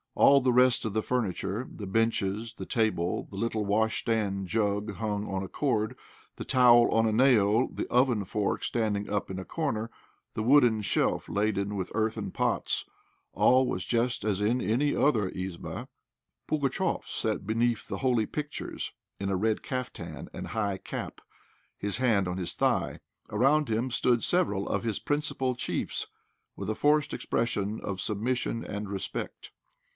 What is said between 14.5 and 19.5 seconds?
any other "izbá. Pugatchéf sat beneath the holy pictures in a